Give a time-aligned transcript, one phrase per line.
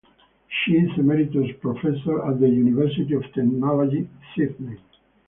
[0.49, 4.79] She is Emeritus Professor at the University of Technology Sydney.